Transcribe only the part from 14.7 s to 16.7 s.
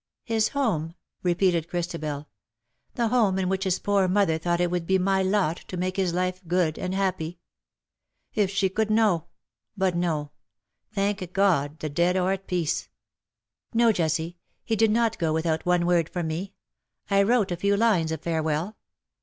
did not go without one word from me.